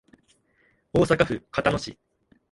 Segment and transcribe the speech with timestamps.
[0.93, 1.95] 大阪府交野市